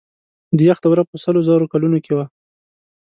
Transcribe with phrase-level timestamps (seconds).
[0.57, 2.25] د یخ دوره په سلو زرو کلونو کې وه.